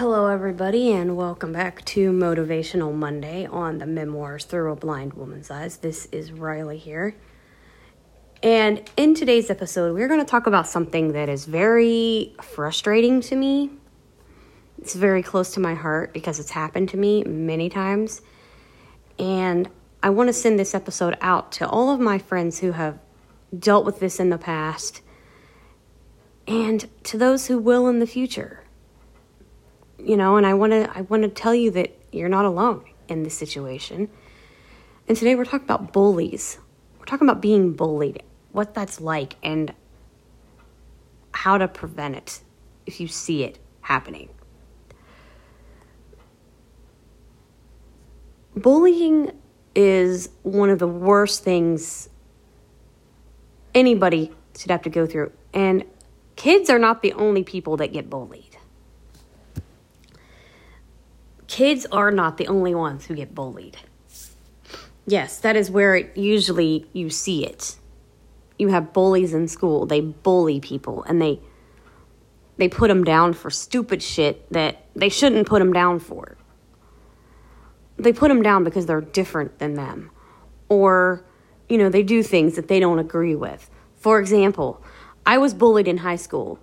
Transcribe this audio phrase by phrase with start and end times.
[0.00, 5.50] Hello, everybody, and welcome back to Motivational Monday on the Memoirs Through a Blind Woman's
[5.50, 5.76] Eyes.
[5.76, 7.14] This is Riley here.
[8.42, 13.36] And in today's episode, we're going to talk about something that is very frustrating to
[13.36, 13.72] me.
[14.78, 18.22] It's very close to my heart because it's happened to me many times.
[19.18, 19.68] And
[20.02, 22.98] I want to send this episode out to all of my friends who have
[23.56, 25.02] dealt with this in the past
[26.46, 28.64] and to those who will in the future
[30.04, 32.84] you know, and I want to I want to tell you that you're not alone
[33.08, 34.08] in this situation.
[35.08, 36.58] And today we're talking about bullies.
[36.98, 39.74] We're talking about being bullied, what that's like and
[41.32, 42.40] how to prevent it
[42.86, 44.28] if you see it happening.
[48.56, 49.32] Bullying
[49.74, 52.08] is one of the worst things
[53.74, 55.32] anybody should have to go through.
[55.54, 55.84] And
[56.36, 58.56] kids are not the only people that get bullied
[61.50, 63.76] kids are not the only ones who get bullied.
[65.04, 67.76] Yes, that is where it usually you see it.
[68.56, 69.84] You have bullies in school.
[69.84, 71.40] They bully people and they
[72.56, 76.36] they put them down for stupid shit that they shouldn't put them down for.
[77.96, 80.10] They put them down because they're different than them
[80.68, 81.24] or
[81.68, 83.70] you know, they do things that they don't agree with.
[83.96, 84.82] For example,
[85.26, 86.58] I was bullied in high school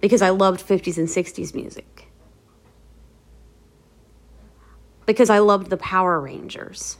[0.00, 1.97] because I loved 50s and 60s music
[5.08, 6.98] because I loved the Power Rangers.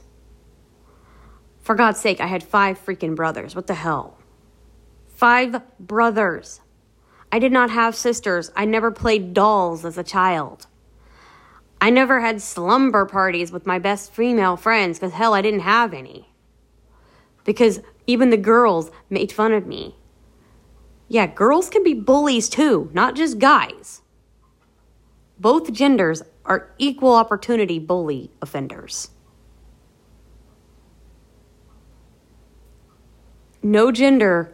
[1.61, 3.55] For God's sake, I had five freaking brothers.
[3.55, 4.17] What the hell?
[5.15, 6.59] Five brothers.
[7.31, 8.51] I did not have sisters.
[8.55, 10.65] I never played dolls as a child.
[11.79, 15.93] I never had slumber parties with my best female friends because hell, I didn't have
[15.93, 16.29] any.
[17.43, 19.97] Because even the girls made fun of me.
[21.07, 24.01] Yeah, girls can be bullies too, not just guys.
[25.39, 29.09] Both genders are equal opportunity bully offenders.
[33.61, 34.53] No gender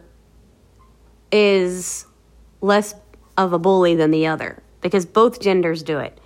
[1.32, 2.06] is
[2.60, 2.94] less
[3.36, 6.20] of a bully than the other because both genders do it.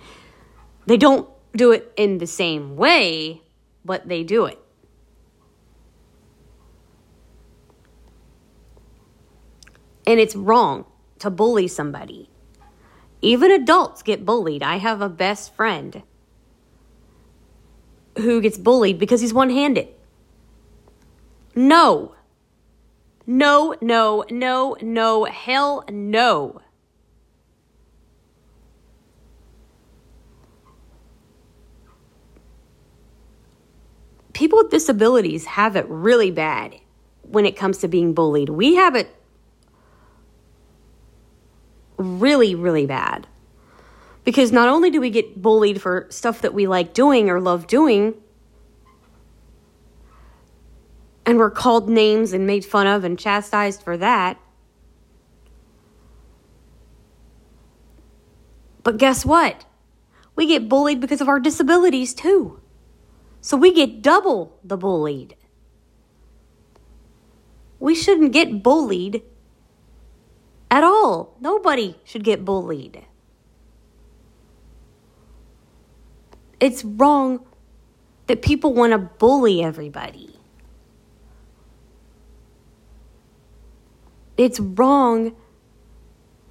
[0.85, 3.41] They don't do it in the same way,
[3.85, 4.59] but they do it.
[10.07, 10.85] And it's wrong
[11.19, 12.30] to bully somebody.
[13.21, 14.63] Even adults get bullied.
[14.63, 16.01] I have a best friend
[18.17, 19.87] who gets bullied because he's one handed.
[21.55, 22.15] No.
[23.27, 26.61] No, no, no, no, hell no.
[34.33, 36.75] People with disabilities have it really bad
[37.21, 38.49] when it comes to being bullied.
[38.49, 39.15] We have it
[42.21, 43.27] really, really bad.
[44.23, 47.65] Because not only do we get bullied for stuff that we like doing or love
[47.67, 48.13] doing,
[51.25, 54.39] and we're called names and made fun of and chastised for that.
[58.83, 59.65] But guess what?
[60.35, 62.59] We get bullied because of our disabilities too.
[63.41, 65.35] So we get double the bullied.
[67.79, 69.23] We shouldn't get bullied
[70.71, 71.35] at all.
[71.41, 73.05] Nobody should get bullied.
[76.61, 77.45] It's wrong
[78.27, 80.39] that people want to bully everybody.
[84.37, 85.35] It's wrong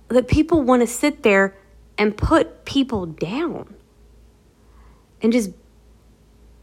[0.09, 1.57] that people want to sit there
[1.97, 3.75] and put people down
[5.23, 5.51] and just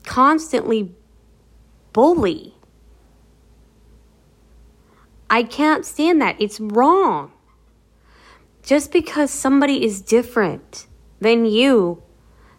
[0.04, 0.94] constantly
[1.94, 2.54] bully.
[5.30, 6.36] I can't stand that.
[6.40, 7.32] It's wrong.
[8.68, 10.88] Just because somebody is different
[11.22, 12.04] than you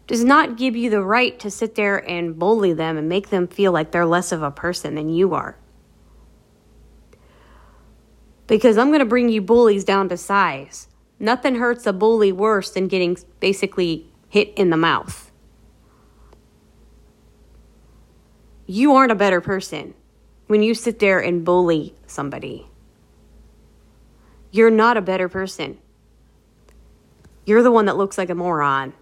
[0.06, 3.46] does not give you the right to sit there and bully them and make them
[3.46, 5.58] feel like they're less of a person than you are.
[8.46, 10.88] Because I'm going to bring you bullies down to size.
[11.20, 15.30] Nothing hurts a bully worse than getting basically hit in the mouth.
[18.64, 19.92] You aren't a better person
[20.46, 22.66] when you sit there and bully somebody.
[24.50, 25.76] You're not a better person.
[27.48, 28.92] You're the one that looks like a moron.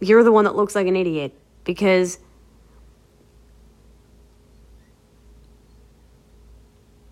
[0.00, 1.32] You're the one that looks like an idiot
[1.62, 2.18] because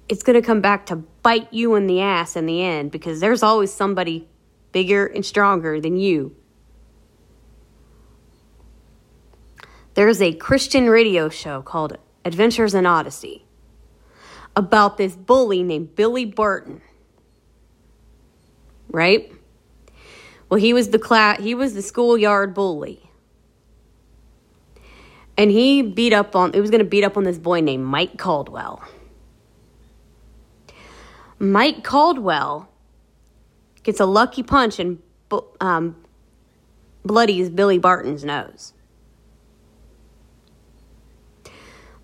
[0.09, 3.21] it's going to come back to bite you in the ass in the end because
[3.21, 4.27] there's always somebody
[4.73, 6.35] bigger and stronger than you.
[9.95, 13.45] There's a Christian radio show called Adventures in Odyssey
[14.57, 16.83] about this bully named Billy Barton
[18.91, 19.33] right?
[20.49, 23.03] Well, he was the class, he was the schoolyard bully.
[25.37, 27.85] And he beat up on, it was going to beat up on this boy named
[27.85, 28.83] Mike Caldwell.
[31.39, 32.69] Mike Caldwell
[33.83, 35.03] gets a lucky punch and
[35.61, 35.97] um,
[37.05, 38.73] bloodies Billy Barton's nose.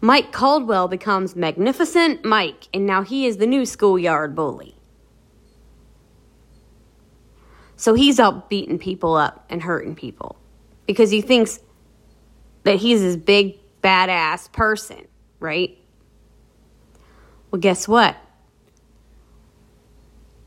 [0.01, 4.75] Mike Caldwell becomes Magnificent Mike, and now he is the new schoolyard bully.
[7.83, 10.37] So he's out beating people up and hurting people
[10.87, 11.59] because he thinks
[12.63, 15.09] that he's this big, badass person,
[15.41, 15.77] right?
[17.51, 18.17] Well, guess what?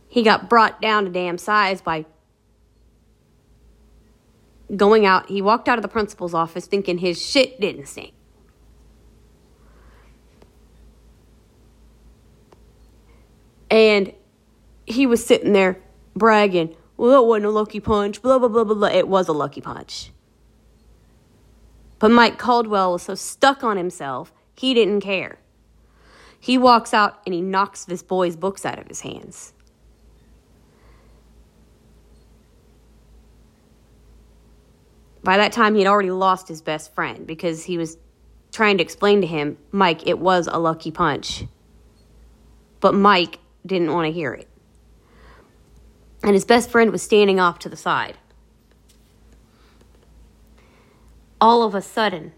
[0.07, 2.05] He got brought down to damn size by
[4.73, 5.27] going out.
[5.27, 8.13] He walked out of the principal's office thinking his shit didn't stink.
[13.69, 14.13] And
[14.85, 15.81] he was sitting there
[16.15, 18.87] bragging, well, that wasn't a lucky punch, blah, blah, blah, blah, blah.
[18.87, 20.11] It was a lucky punch.
[21.99, 25.39] But Mike Caldwell was so stuck on himself, he didn't care.
[26.39, 29.53] He walks out and he knocks this boy's books out of his hands.
[35.23, 37.97] By that time, he had already lost his best friend because he was
[38.51, 41.45] trying to explain to him, Mike, it was a lucky punch.
[42.79, 44.47] But Mike didn't want to hear it.
[46.25, 48.17] And his best friend was standing off to the side.
[51.39, 52.33] All of a sudden,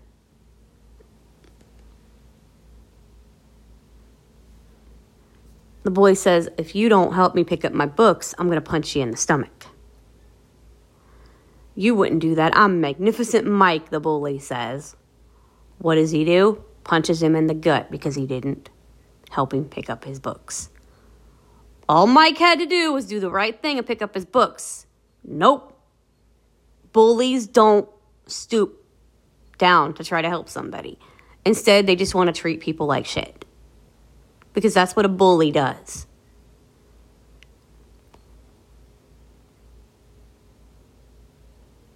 [5.84, 8.69] the boy says, If you don't help me pick up my books, I'm going to
[8.69, 9.68] punch you in the stomach.
[11.74, 12.57] You wouldn't do that.
[12.57, 14.98] I'm Magnificent Mike, the bully says.
[15.78, 16.62] What does he do?
[16.83, 18.69] Punches him in the gut because he didn't
[19.30, 20.72] help him pick up his books.
[21.89, 24.86] All Mike had to do was do the right thing and pick up his books.
[25.24, 25.74] Nope.
[26.92, 27.88] Bullies don't
[28.25, 28.84] stoop
[29.57, 31.00] down to try to help somebody.
[31.45, 33.45] Instead, they just want to treat people like shit.
[34.54, 36.07] Because that's what a bully does.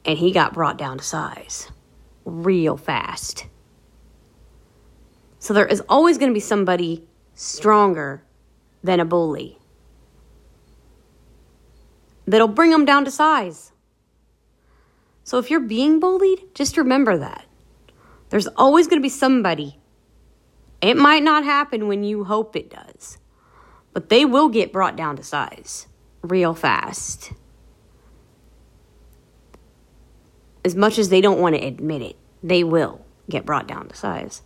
[0.06, 1.70] And he got brought down to size
[2.24, 3.46] real fast.
[5.40, 7.04] So there is always going to be somebody
[7.34, 8.24] stronger
[8.84, 9.61] than a bully
[12.32, 13.72] that'll bring them down to size.
[15.24, 17.46] So if you're being bullied, just remember that.
[18.30, 19.80] There's always going to be somebody.
[20.82, 23.18] It might not happen when you hope it does,
[23.94, 25.88] but they will get brought down to size
[26.22, 27.34] real fast.
[30.64, 33.96] As much as they don't want to admit it, they will get brought down to
[33.96, 34.42] size.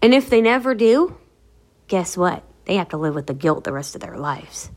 [0.00, 1.18] And if they never do,
[1.88, 2.44] guess what?
[2.64, 4.70] They have to live with the guilt the rest of their lives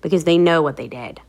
[0.00, 1.20] because they know what they did.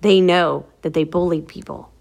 [0.00, 1.92] They know that they bullied people.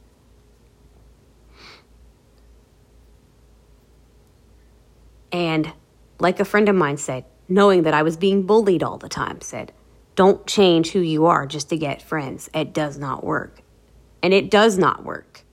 [5.31, 5.73] And
[6.19, 9.41] like a friend of mine said, knowing that I was being bullied all the time,
[9.41, 9.71] said,
[10.15, 12.49] Don't change who you are just to get friends.
[12.53, 13.61] It does not work.
[14.23, 15.43] And it does not work.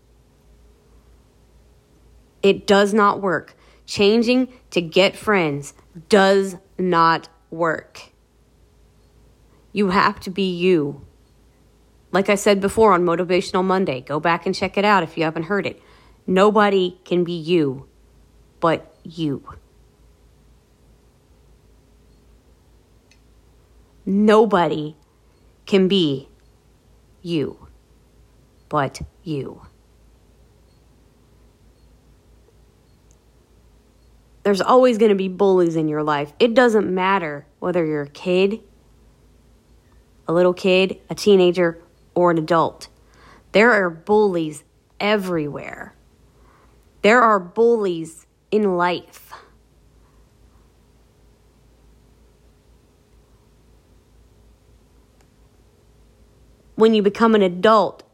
[2.42, 3.56] It does not work.
[3.86, 5.74] Changing to get friends
[6.08, 8.12] does not work.
[9.72, 11.04] You have to be you.
[12.10, 15.24] Like I said before on Motivational Monday, go back and check it out if you
[15.24, 15.82] haven't heard it.
[16.26, 17.88] Nobody can be you
[18.60, 19.42] but you.
[24.04, 24.96] Nobody
[25.66, 26.28] can be
[27.22, 27.68] you
[28.68, 29.62] but you.
[34.44, 36.32] There's always going to be bullies in your life.
[36.38, 38.60] It doesn't matter whether you're a kid,
[40.28, 41.82] a little kid, a teenager,
[42.14, 42.88] or an adult.
[43.52, 44.62] There are bullies
[45.00, 45.94] everywhere.
[47.02, 49.32] There are bullies in life.
[56.74, 58.04] When you become an adult,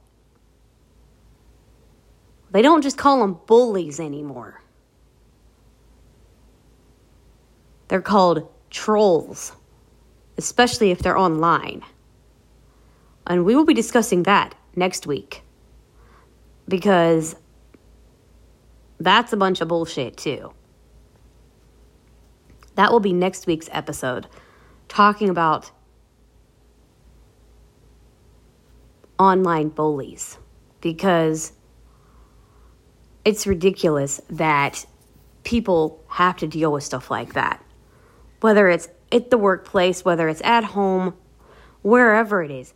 [2.51, 4.63] they don't just call them bullies anymore.
[7.89, 9.53] They're called trolls,
[10.39, 11.83] especially if they're online.
[13.27, 15.43] And we will be discussing that next week
[16.69, 17.37] because
[18.99, 20.53] that's a bunch of bullshit, too.
[22.75, 24.27] That will be next week's episode,
[24.89, 25.71] talking about
[29.19, 30.39] online bullies
[30.81, 31.53] because
[33.25, 34.85] it's ridiculous that
[35.45, 37.65] people have to deal with stuff like that.
[38.41, 41.15] Whether it's at the workplace, whether it's at home,
[41.83, 42.75] wherever it is.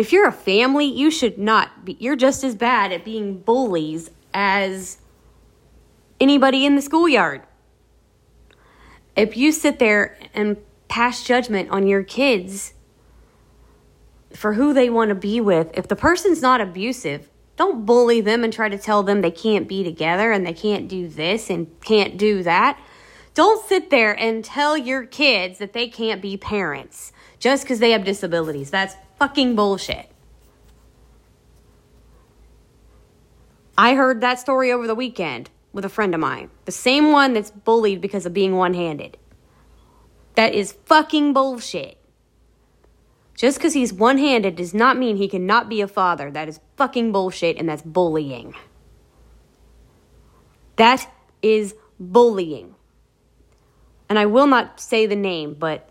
[0.00, 4.10] If you're a family, you should not be, you're just as bad at being bullies
[4.32, 4.96] as
[6.18, 7.42] anybody in the schoolyard.
[9.14, 10.56] If you sit there and
[10.88, 12.72] pass judgment on your kids
[14.32, 18.42] for who they want to be with, if the person's not abusive, don't bully them
[18.42, 21.78] and try to tell them they can't be together and they can't do this and
[21.82, 22.80] can't do that.
[23.34, 27.90] Don't sit there and tell your kids that they can't be parents just because they
[27.90, 28.70] have disabilities.
[28.70, 30.08] That's fucking bullshit.
[33.76, 36.50] I heard that story over the weekend with a friend of mine.
[36.66, 39.16] The same one that's bullied because of being one handed.
[40.34, 41.96] That is fucking bullshit.
[43.34, 46.30] Just because he's one handed does not mean he cannot be a father.
[46.30, 48.54] That is fucking bullshit and that's bullying.
[50.76, 52.74] That is bullying.
[54.10, 55.89] And I will not say the name, but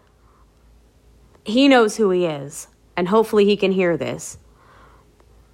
[1.50, 2.68] he knows who he is.
[2.96, 4.38] And hopefully he can hear this.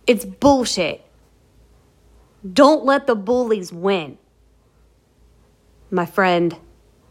[0.07, 1.05] It's bullshit.
[2.53, 4.17] Don't let the bullies win.
[5.91, 6.57] My friend,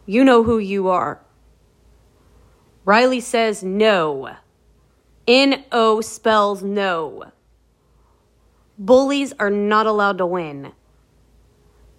[0.05, 1.21] you know who you are.
[2.83, 4.35] Riley says no.
[5.25, 7.31] N O spells no.
[8.77, 10.73] Bullies are not allowed to win.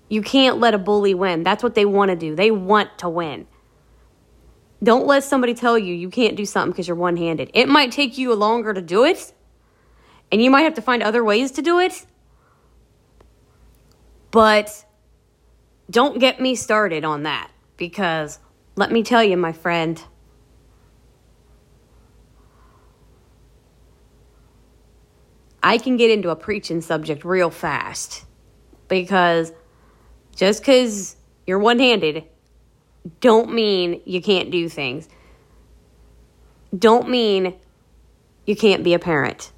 [0.08, 1.42] You can't let a bully win.
[1.42, 2.36] That's what they want to do.
[2.36, 3.46] They want to win.
[4.82, 7.50] Don't let somebody tell you you can't do something because you're one handed.
[7.54, 9.32] It might take you longer to do it,
[10.30, 12.04] and you might have to find other ways to do it.
[14.30, 14.84] But
[15.90, 18.38] don't get me started on that because
[18.74, 20.02] let me tell you, my friend.
[25.62, 28.24] I can get into a preaching subject real fast
[28.88, 29.52] because
[30.36, 31.16] just because
[31.46, 32.24] you're one handed
[33.20, 35.08] don't mean you can't do things.
[36.76, 37.54] Don't mean
[38.46, 39.52] you can't be a parent.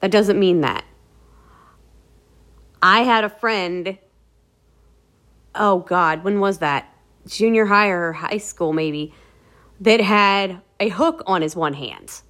[0.00, 0.84] That doesn't mean that.
[2.82, 3.98] I had a friend,
[5.54, 6.88] oh God, when was that?
[7.26, 9.14] Junior high or high school, maybe,
[9.80, 12.22] that had a hook on his one hand.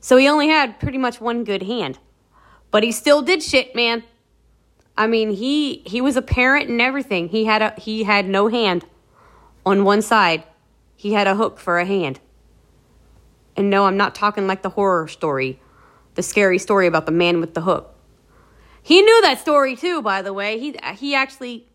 [0.00, 1.98] So he only had pretty much one good hand.
[2.70, 4.04] But he still did shit, man.
[4.96, 7.28] I mean, he he was a parent and everything.
[7.28, 8.84] He had a he had no hand
[9.64, 10.44] on one side.
[10.96, 12.20] He had a hook for a hand.
[13.56, 15.60] And no, I'm not talking like the horror story,
[16.14, 17.94] the scary story about the man with the hook.
[18.82, 20.58] He knew that story too, by the way.
[20.58, 21.66] He he actually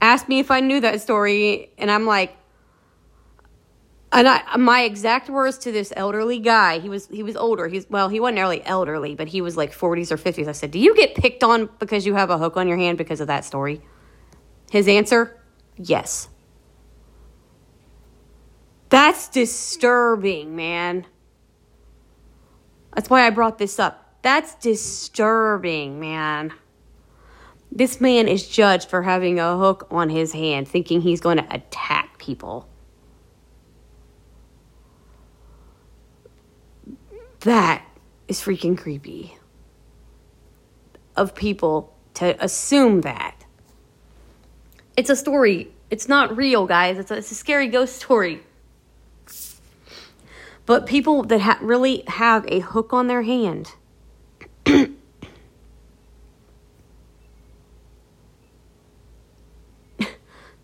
[0.00, 2.36] asked me if I knew that story, and I'm like,
[4.12, 7.66] and I, my exact words to this elderly guy, he was he was older.
[7.66, 10.46] He's well, he wasn't really elderly, but he was like 40s or 50s.
[10.46, 12.98] I said, "Do you get picked on because you have a hook on your hand
[12.98, 13.80] because of that story?"
[14.70, 15.36] His answer,
[15.76, 16.28] "Yes."
[18.88, 21.06] That's disturbing, man.
[22.94, 24.16] That's why I brought this up.
[24.22, 26.52] That's disturbing, man.
[27.70, 31.54] This man is judged for having a hook on his hand, thinking he's going to
[31.54, 32.68] attack people.
[37.40, 37.84] That
[38.28, 39.36] is freaking creepy.
[41.16, 43.35] Of people to assume that.
[44.96, 45.72] It's a story.
[45.90, 46.98] It's not real, guys.
[46.98, 48.40] It's a, it's a scary ghost story.
[50.64, 53.72] But people that ha- really have a hook on their hand.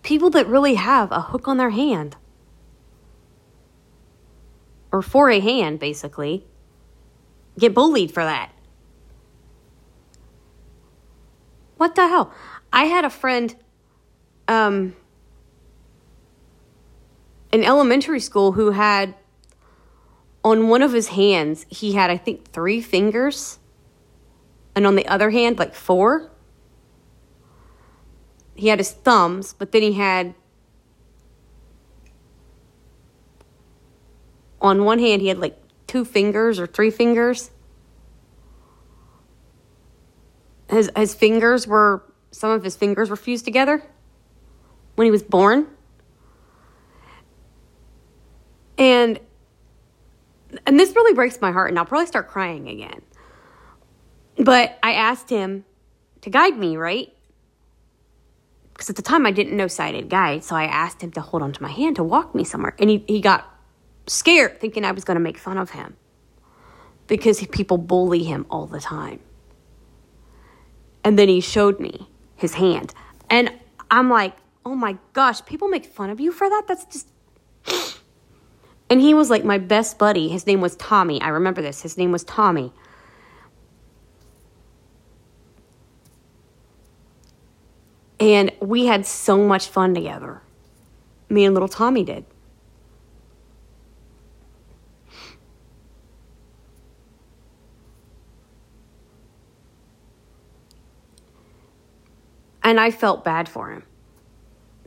[0.02, 2.16] people that really have a hook on their hand.
[4.90, 6.44] Or for a hand, basically
[7.58, 8.50] get bullied for that.
[11.76, 12.32] What the hell?
[12.72, 13.54] I had a friend
[14.52, 14.94] um,
[17.50, 19.14] in elementary school who had
[20.44, 23.58] on one of his hands, he had, I think, three fingers,
[24.74, 26.30] and on the other hand, like four.
[28.54, 30.34] He had his thumbs, but then he had
[34.60, 37.50] on one hand, he had like two fingers or three fingers.
[40.68, 43.82] His, his fingers were, some of his fingers were fused together
[45.02, 45.66] when he was born.
[48.78, 49.18] And
[50.64, 53.02] and this really breaks my heart and I'll probably start crying again.
[54.36, 55.64] But I asked him
[56.20, 57.12] to guide me, right?
[58.72, 61.42] Because at the time I didn't know sighted guide, so I asked him to hold
[61.42, 62.76] onto my hand to walk me somewhere.
[62.78, 63.44] And he, he got
[64.06, 65.96] scared, thinking I was going to make fun of him
[67.08, 69.18] because people bully him all the time.
[71.02, 72.94] And then he showed me his hand.
[73.28, 73.52] And
[73.90, 76.64] I'm like, Oh my gosh, people make fun of you for that?
[76.66, 77.08] That's just.
[78.90, 80.28] And he was like my best buddy.
[80.28, 81.18] His name was Tommy.
[81.22, 81.80] I remember this.
[81.80, 82.74] His name was Tommy.
[88.20, 90.42] And we had so much fun together.
[91.30, 92.26] Me and little Tommy did.
[102.62, 103.84] And I felt bad for him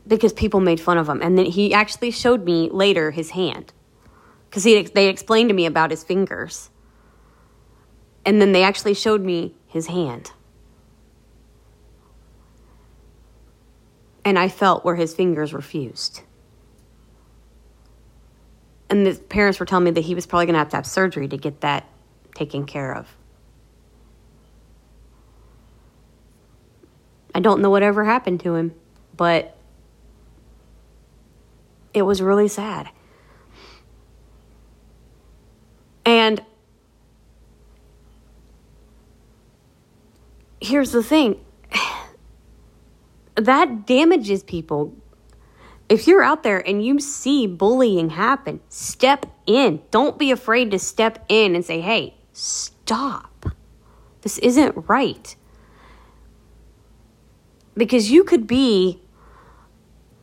[0.06, 1.20] because people made fun of him.
[1.22, 3.72] And then he actually showed me later his hand
[4.48, 6.70] because they explained to me about his fingers.
[8.24, 10.32] And then they actually showed me his hand.
[14.24, 16.22] And I felt where his fingers were fused.
[18.90, 20.86] And the parents were telling me that he was probably going to have to have
[20.86, 21.88] surgery to get that
[22.34, 23.16] taken care of.
[27.34, 28.74] I don't know whatever happened to him,
[29.16, 29.55] but
[31.96, 32.90] it was really sad.
[36.04, 36.44] And
[40.60, 41.40] here's the thing
[43.34, 44.94] that damages people.
[45.88, 49.80] If you're out there and you see bullying happen, step in.
[49.90, 53.46] Don't be afraid to step in and say, hey, stop.
[54.20, 55.34] This isn't right
[57.74, 59.00] because you could be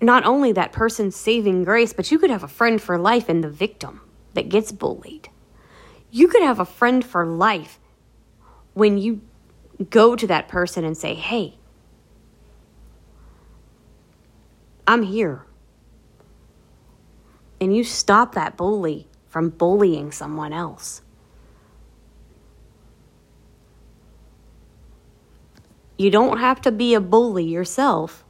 [0.04, 3.42] not only that person's saving grace, but you could have a friend for life in
[3.42, 4.02] the victim
[4.34, 5.30] that gets bullied.
[6.12, 7.80] You could have a friend for life
[8.74, 9.22] when you
[9.90, 11.56] go to that person and say, hey,
[14.88, 15.46] I'm here.
[17.62, 21.02] And you stop that bully from bullying someone else.
[25.98, 28.24] You don't have to be a bully yourself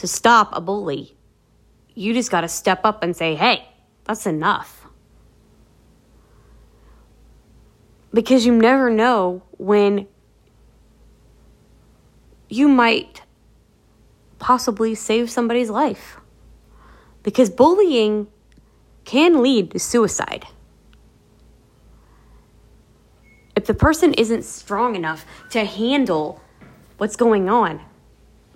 [0.00, 1.14] to stop a bully.
[1.94, 3.68] You just got to step up and say, hey,
[4.04, 4.86] that's enough.
[8.12, 10.08] Because you never know when
[12.48, 13.20] you might
[14.38, 16.16] possibly save somebody's life.
[17.22, 18.26] Because bullying
[19.04, 20.46] can lead to suicide.
[23.54, 26.40] If the person isn't strong enough to handle
[26.96, 27.82] what's going on,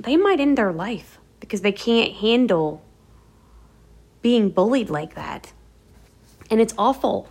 [0.01, 2.83] they might end their life because they can't handle
[4.23, 5.53] being bullied like that.
[6.51, 7.29] And it's awful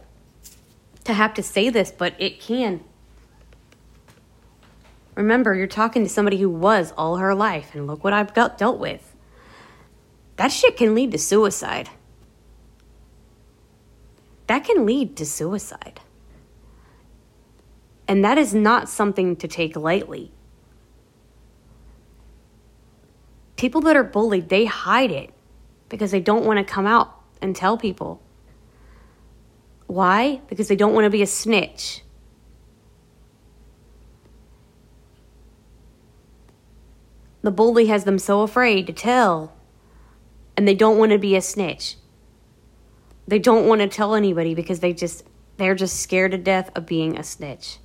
[1.04, 2.84] to have to say this, but it can.
[5.16, 8.60] Remember, you're talking to somebody who was all her life, and look what I've got,
[8.60, 9.16] dealt with.
[10.36, 11.90] That shit can lead to suicide.
[14.46, 16.02] That can lead to suicide.
[18.08, 20.32] And that is not something to take lightly.
[23.56, 25.32] People that are bullied, they hide it
[25.90, 28.22] because they don't want to come out and tell people.
[29.88, 30.42] Why?
[30.48, 32.02] Because they don't want to be a snitch.
[37.44, 39.54] The bully has them so afraid to tell,
[40.56, 41.98] and they don't want to be a snitch.
[43.28, 45.24] They don't want to tell anybody because they just
[45.58, 47.78] they're just scared to death of being a snitch.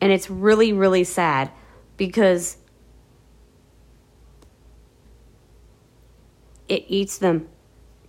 [0.00, 1.50] And it's really, really sad
[1.96, 2.56] because
[6.70, 7.48] it eats them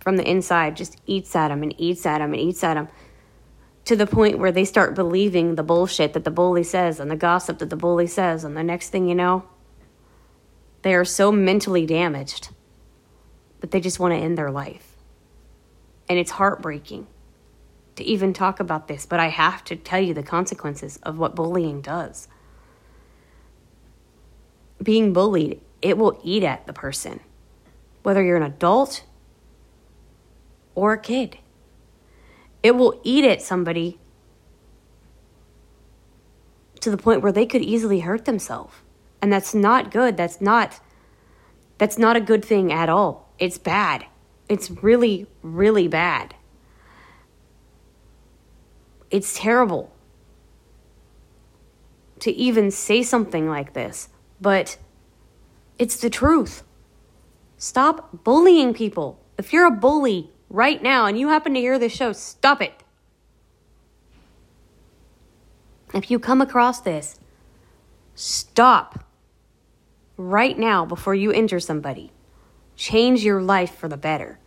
[0.00, 2.88] from the inside, just eats at them and eats at them and eats at them
[3.84, 7.16] to the point where they start believing the bullshit that the bully says and the
[7.16, 8.44] gossip that the bully says.
[8.44, 9.44] And the next thing you know,
[10.82, 12.50] they are so mentally damaged
[13.60, 14.96] that they just want to end their life.
[16.08, 17.06] And it's heartbreaking
[17.96, 21.34] to even talk about this, but I have to tell you the consequences of what
[21.34, 22.28] bullying does.
[24.82, 27.20] Being bullied, it will eat at the person,
[28.02, 29.04] whether you're an adult
[30.74, 31.38] or a kid.
[32.62, 33.98] It will eat at somebody
[36.80, 38.74] to the point where they could easily hurt themselves.
[39.20, 40.16] And that's not good.
[40.16, 40.80] That's not
[41.78, 43.32] that's not a good thing at all.
[43.38, 44.06] It's bad.
[44.48, 46.34] It's really really bad.
[49.10, 49.92] It's terrible
[52.20, 54.08] to even say something like this,
[54.40, 54.78] but
[55.78, 56.62] it's the truth.
[57.62, 59.20] Stop bullying people.
[59.38, 62.82] If you're a bully right now and you happen to hear this show, stop it.
[65.94, 67.20] If you come across this,
[68.16, 69.04] stop
[70.16, 72.10] right now before you injure somebody.
[72.74, 74.40] Change your life for the better.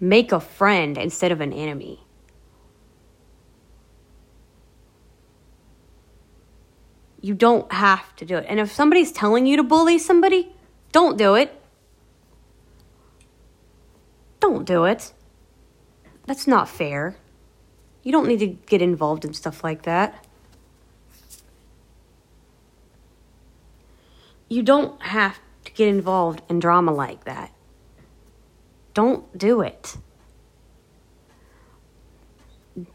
[0.00, 2.00] Make a friend instead of an enemy.
[7.20, 8.46] You don't have to do it.
[8.48, 10.52] And if somebody's telling you to bully somebody,
[10.90, 11.55] don't do it.
[14.46, 15.12] Don't do it.
[16.26, 17.16] That's not fair.
[18.04, 20.24] You don't need to get involved in stuff like that.
[24.48, 27.52] You don't have to get involved in drama like that.
[28.94, 29.96] Don't do it.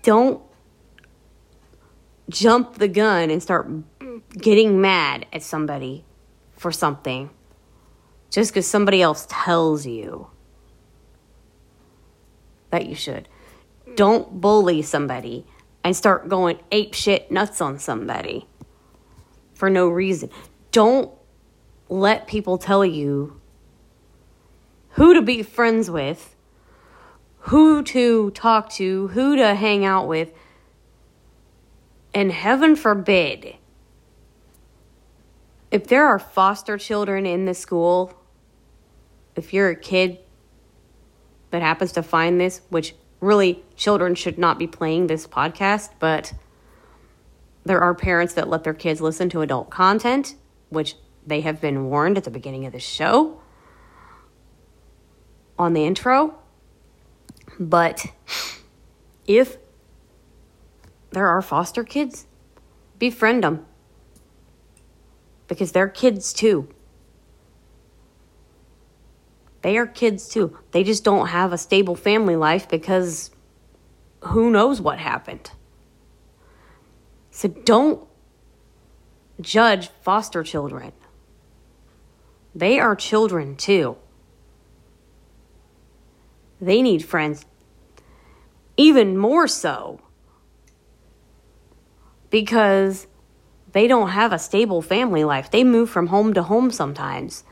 [0.04, 0.42] Don't
[2.30, 3.70] jump the gun and start
[4.38, 6.06] getting mad at somebody
[6.54, 7.30] for something
[8.30, 10.30] just because somebody else tells you
[12.72, 13.28] that you should.
[13.96, 15.46] Don't bully somebody
[15.84, 18.48] and start going ape shit nuts on somebody
[19.54, 20.30] for no reason.
[20.72, 21.12] Don't
[21.90, 23.40] let people tell you
[24.92, 26.36] who to be friends with,
[27.46, 30.32] who to talk to, who to hang out with.
[32.14, 33.56] And heaven forbid,
[35.70, 38.14] if there are foster children in the school,
[39.36, 40.20] if you're a kid
[41.52, 46.34] that happens to find this, which really children should not be playing this podcast, but
[47.64, 50.36] there are parents that let their kids listen to adult content,
[50.70, 53.40] which they have been warned at the beginning of the show
[55.60, 56.40] on the intro.
[57.60, 58.08] But
[59.28, 59.58] if
[61.12, 62.26] there are foster kids,
[62.98, 63.66] befriend them
[65.48, 66.70] because they're kids too.
[69.62, 70.58] They are kids too.
[70.72, 73.32] They just don't have a stable family life because
[74.22, 75.52] who knows what happened.
[77.32, 78.08] So don't
[79.40, 80.92] judge foster children.
[82.54, 83.98] They are children too.
[86.60, 87.46] They need friends
[88.78, 90.00] even more so
[92.30, 93.08] because
[93.72, 95.50] they don't have a stable family life.
[95.50, 97.44] They move from home to home sometimes.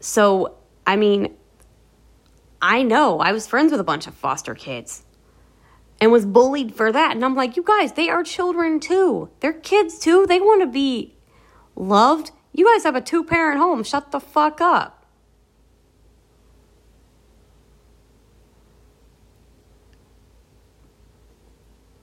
[0.00, 0.56] So,
[0.86, 1.34] I mean,
[2.62, 5.04] I know I was friends with a bunch of foster kids
[6.00, 7.12] and was bullied for that.
[7.12, 9.30] And I'm like, you guys, they are children too.
[9.40, 10.26] They're kids too.
[10.26, 11.16] They want to be
[11.74, 12.30] loved.
[12.52, 13.82] You guys have a two parent home.
[13.82, 15.06] Shut the fuck up.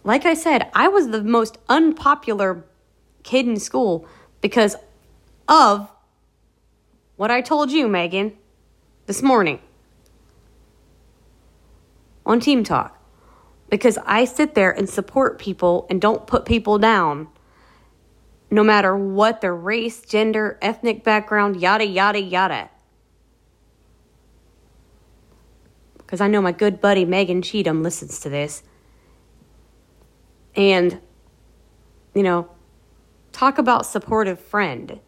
[0.04, 2.64] Like I said, I was the most unpopular
[3.24, 4.08] kid in school
[4.40, 4.76] because
[5.48, 5.90] of
[7.16, 8.34] what I told you, Megan,
[9.06, 9.60] this morning
[12.26, 13.02] on Team Talk.
[13.70, 17.28] Because I sit there and support people and don't put people down,
[18.52, 22.70] no matter what their race, gender, ethnic background, yada, yada, yada.
[25.98, 28.62] Because I know my good buddy Megan Cheatham listens to this.
[30.56, 31.02] And,
[32.14, 32.48] you know,
[33.32, 35.00] talk about supportive friend.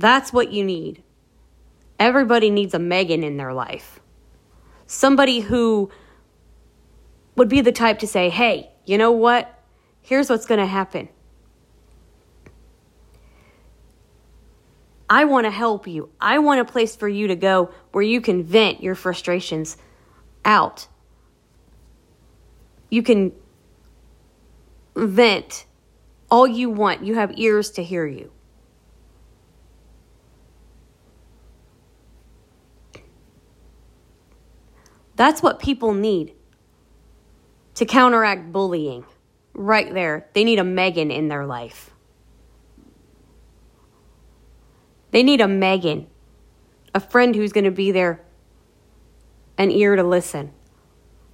[0.00, 1.02] That's what you need.
[1.98, 4.00] Everybody needs a Megan in their life.
[4.86, 5.90] Somebody who
[7.36, 9.62] would be the type to say, hey, you know what?
[10.00, 11.10] Here's what's going to happen.
[15.10, 16.08] I want to help you.
[16.18, 19.76] I want a place for you to go where you can vent your frustrations
[20.46, 20.88] out.
[22.88, 23.32] You can
[24.96, 25.66] vent
[26.30, 27.04] all you want.
[27.04, 28.30] You have ears to hear you.
[35.20, 36.32] That's what people need
[37.74, 39.04] to counteract bullying.
[39.52, 40.30] Right there.
[40.32, 41.90] They need a Megan in their life.
[45.10, 46.06] They need a Megan,
[46.94, 48.22] a friend who's going to be there,
[49.58, 50.52] an ear to listen,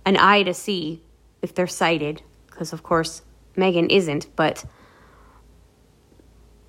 [0.05, 1.05] an eye to see
[1.41, 3.23] if they're sighted, because of course
[3.55, 4.65] Megan isn't, but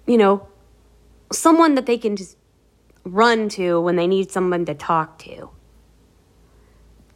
[0.06, 0.47] you know,
[1.32, 2.38] someone that they can just
[3.06, 5.49] run to when they need someone to talk to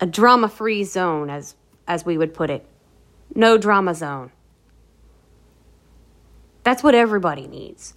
[0.01, 1.55] a drama free zone, as,
[1.87, 2.65] as we would put it.
[3.35, 4.31] No drama zone.
[6.63, 7.93] That's what everybody needs.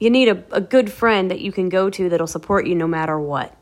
[0.00, 2.88] You need a, a good friend that you can go to that'll support you no
[2.88, 3.56] matter what.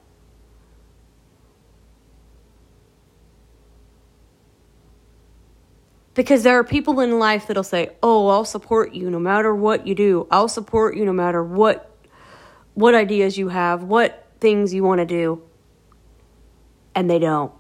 [6.15, 9.87] Because there are people in life that'll say, "Oh, I'll support you no matter what
[9.87, 10.27] you do.
[10.31, 11.91] I'll support you no matter what
[12.75, 15.43] what ideas you have, what things you want to do."
[16.95, 17.53] and they don't.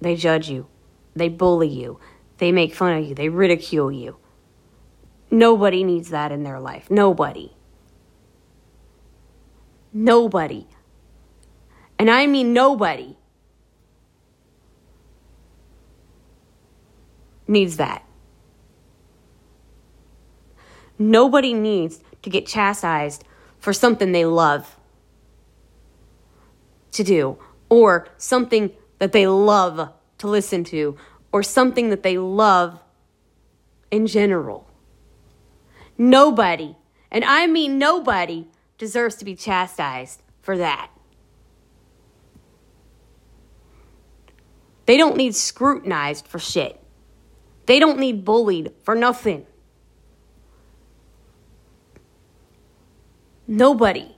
[0.00, 0.66] They judge you,
[1.14, 2.00] they bully you,
[2.38, 4.16] they make fun of you, they ridicule you.
[5.30, 6.90] Nobody needs that in their life.
[6.90, 7.52] Nobody.
[9.92, 10.66] Nobody.
[11.98, 13.16] And I mean nobody
[17.46, 18.04] needs that.
[20.98, 23.24] Nobody needs to get chastised
[23.58, 24.76] for something they love
[26.92, 30.96] to do or something that they love to listen to
[31.32, 32.80] or something that they love
[33.90, 34.68] in general.
[35.96, 36.76] Nobody,
[37.10, 38.46] and I mean nobody,
[38.78, 40.90] deserves to be chastised for that.
[44.86, 46.80] They don't need scrutinized for shit.
[47.66, 49.46] They don't need bullied for nothing.
[53.46, 54.16] Nobody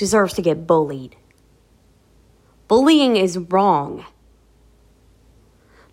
[0.00, 1.14] deserves to get bullied.
[2.68, 4.06] Bullying is wrong.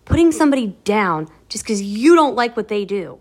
[0.06, 3.18] Putting somebody down just because you don't like what they do.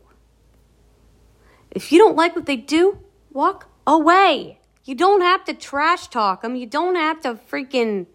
[1.71, 2.99] If you don't like what they do,
[3.33, 4.59] walk away.
[4.85, 6.55] You don't have to trash talk them.
[6.55, 8.05] You don't have to freaking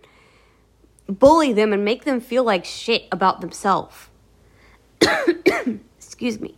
[1.06, 4.08] bully them and make them feel like shit about themselves.
[5.98, 6.56] Excuse me.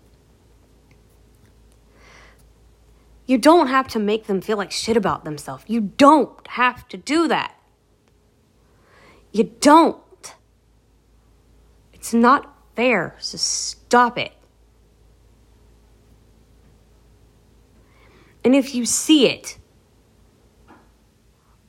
[3.27, 5.65] You don't have to make them feel like shit about themselves.
[5.67, 7.55] You don't have to do that.
[9.33, 9.99] You don't.
[11.93, 14.33] It's not fair, so stop it.
[18.45, 19.59] And if you see it,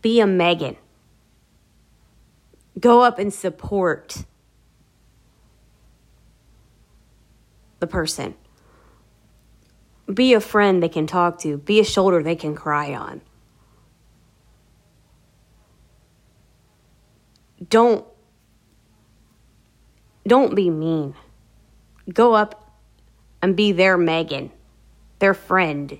[0.01, 0.75] be a Megan.
[2.77, 4.25] Go up and support
[7.79, 8.35] the person.
[10.13, 11.57] Be a friend they can talk to.
[11.57, 13.21] Be a shoulder they can cry on.
[17.69, 18.05] Don't
[20.27, 21.15] don't be mean.
[22.11, 22.77] Go up
[23.41, 24.51] and be their Megan,
[25.19, 25.99] their friend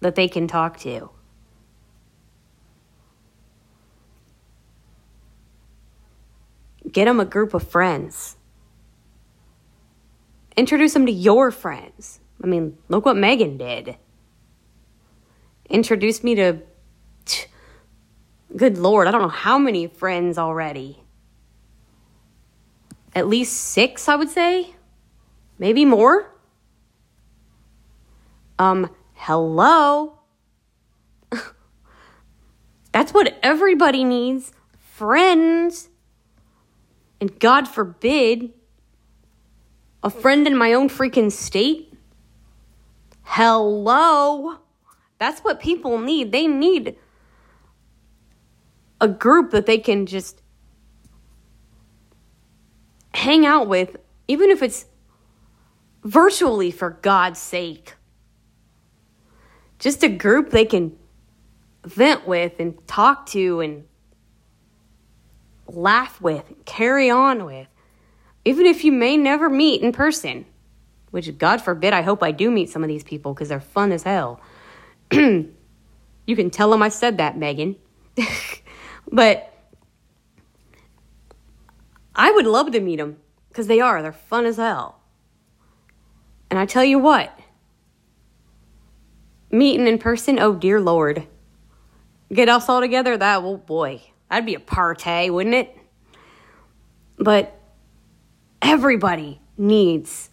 [0.00, 1.10] that they can talk to.
[6.90, 8.36] Get them a group of friends.
[10.56, 12.20] Introduce them to your friends.
[12.42, 13.96] I mean, look what Megan did.
[15.70, 16.60] Introduced me to,
[18.56, 21.02] good lord, I don't know how many friends already.
[23.14, 24.74] At least six, I would say.
[25.58, 26.30] Maybe more.
[28.58, 30.18] Um, hello?
[32.92, 35.88] That's what everybody needs friends.
[37.20, 38.52] And God forbid,
[40.02, 41.91] a friend in my own freaking state
[43.22, 44.58] Hello.
[45.18, 46.32] That's what people need.
[46.32, 46.96] They need
[49.00, 50.42] a group that they can just
[53.14, 53.96] hang out with,
[54.28, 54.86] even if it's
[56.04, 57.94] virtually, for God's sake.
[59.78, 60.96] Just a group they can
[61.84, 63.84] vent with and talk to and
[65.66, 67.68] laugh with, and carry on with,
[68.44, 70.46] even if you may never meet in person
[71.12, 73.92] which God forbid, I hope I do meet some of these people because they're fun
[73.92, 74.40] as hell.
[75.12, 75.46] you
[76.26, 77.76] can tell them I said that, Megan.
[79.12, 79.52] but
[82.16, 84.00] I would love to meet them because they are.
[84.00, 85.00] They're fun as hell.
[86.50, 87.38] And I tell you what,
[89.50, 91.26] meeting in person, oh dear Lord.
[92.32, 95.76] Get us all together, that, oh boy, that'd be a party, wouldn't it?
[97.18, 97.54] But
[98.62, 100.30] everybody needs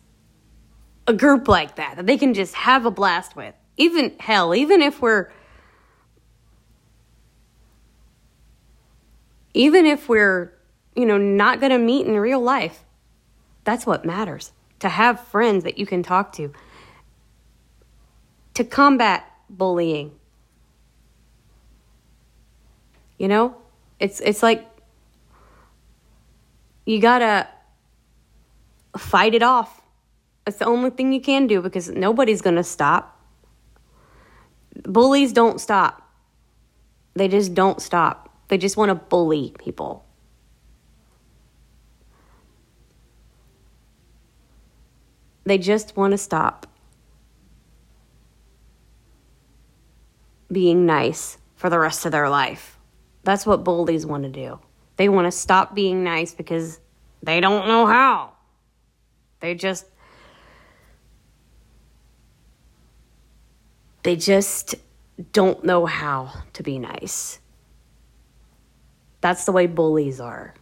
[1.10, 3.56] a group like that that they can just have a blast with.
[3.78, 5.32] Even hell, even if we're
[9.56, 10.54] even if we're,
[10.96, 12.86] you know, not going to meet in real life.
[13.64, 14.52] That's what matters.
[14.80, 16.54] To have friends that you can talk to.
[18.54, 20.12] To combat bullying.
[23.18, 23.56] You know?
[24.00, 24.66] It's it's like
[26.86, 27.48] you got to
[28.98, 29.79] fight it off
[30.50, 33.18] it's the only thing you can do because nobody's going to stop.
[34.84, 36.12] Bullies don't stop.
[37.14, 38.30] They just don't stop.
[38.50, 40.06] They just want to bully people.
[45.46, 46.68] They just want to stop
[50.52, 52.80] being nice for the rest of their life.
[53.24, 54.60] That's what bullies want to do.
[54.98, 56.80] They want to stop being nice because
[57.22, 58.34] they don't know how.
[59.40, 59.86] They just
[64.10, 64.74] They just
[65.34, 67.38] don't know how to be nice.
[69.22, 70.56] That's the way bullies are.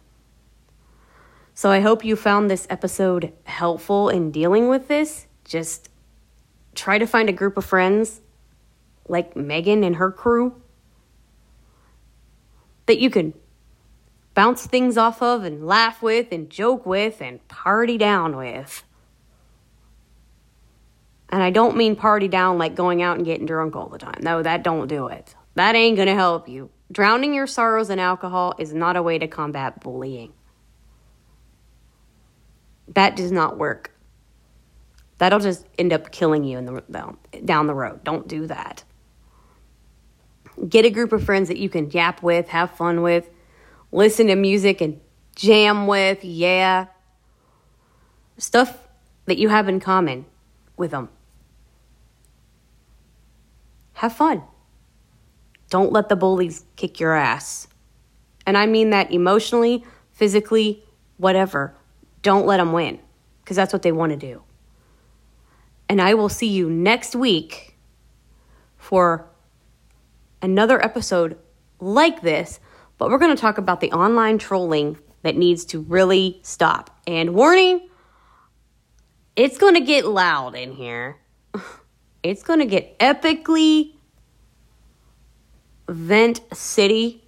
[1.54, 5.28] So I hope you found this episode helpful in dealing with this.
[5.46, 5.88] Just
[6.74, 8.20] try to find a group of friends
[9.08, 10.60] like Megan and her crew
[12.84, 13.32] that you can
[14.34, 18.84] bounce things off of and laugh with and joke with and party down with.
[21.30, 24.20] And I don't mean party down like going out and getting drunk all the time.
[24.22, 25.34] No, that don't do it.
[25.54, 26.70] That ain't to help you.
[26.90, 30.32] Drowning your sorrows in alcohol is not a way to combat bullying.
[32.94, 33.92] That does not work.
[35.18, 36.82] That'll just end up killing you in the
[37.44, 38.04] down the road.
[38.04, 38.84] Don't do that.
[40.66, 43.28] Get a group of friends that you can yap with, have fun with,
[43.92, 45.00] listen to music and
[45.36, 46.86] jam with, yeah.
[48.38, 48.88] Stuff
[49.26, 50.24] that you have in common
[50.76, 51.10] with them.
[53.98, 54.44] Have fun.
[55.70, 57.66] Don't let the bullies kick your ass.
[58.46, 60.84] And I mean that emotionally, physically,
[61.16, 61.74] whatever.
[62.22, 63.00] Don't let them win
[63.42, 64.44] because that's what they want to do.
[65.88, 67.76] And I will see you next week
[68.76, 69.26] for
[70.42, 71.36] another episode
[71.80, 72.60] like this,
[72.98, 77.00] but we're going to talk about the online trolling that needs to really stop.
[77.04, 77.88] And warning,
[79.34, 81.16] it's going to get loud in here.
[82.28, 83.94] It's going to get epically
[85.88, 87.24] Vent City.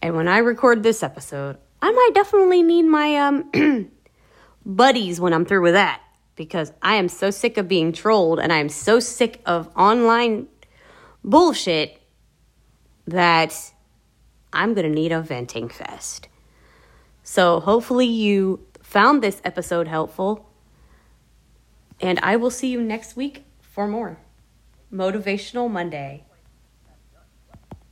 [0.00, 3.90] And when I record this episode, I might definitely need my um
[4.64, 6.00] buddies when I'm through with that
[6.36, 10.46] because I am so sick of being trolled and I am so sick of online
[11.24, 12.00] bullshit
[13.08, 13.72] that
[14.52, 16.28] I'm going to need a venting fest.
[17.24, 20.47] So hopefully you found this episode helpful
[22.00, 24.18] and I will see you next week for more
[24.92, 26.24] Motivational Monday.